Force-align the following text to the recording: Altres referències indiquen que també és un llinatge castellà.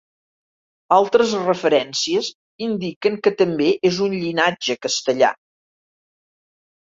Altres 0.95 1.33
referències 1.41 2.29
indiquen 2.69 3.19
que 3.27 3.35
també 3.43 3.69
és 3.91 4.01
un 4.07 4.17
llinatge 4.23 4.79
castellà. 4.87 5.31